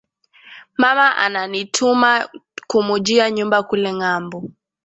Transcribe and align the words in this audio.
Mama 0.77 1.17
anani 1.17 1.65
tuma 1.65 2.29
kumujia 2.67 3.31
nyumba 3.31 3.63
kule 3.63 3.93
ngambo 3.93 4.49